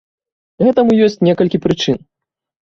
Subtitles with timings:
[0.67, 2.01] Гэтаму ёсць некалькі прычын.